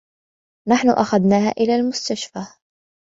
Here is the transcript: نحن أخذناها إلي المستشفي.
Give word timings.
نحن 0.67 0.89
أخذناها 0.89 1.51
إلي 1.51 1.75
المستشفي. 1.75 2.45